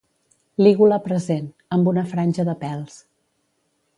[0.67, 2.97] Lígula present; amb una franja de pèls.